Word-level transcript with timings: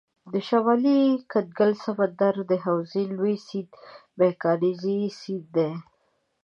د 0.33 0.33
شمالي 0.47 1.01
کنګل 1.31 1.71
سمندر 1.83 2.35
د 2.49 2.51
حوزې 2.65 3.03
لوی 3.17 3.35
سیند 3.47 3.71
مکنزي 4.19 4.99
سیند 5.19 5.45
دی. 5.55 5.71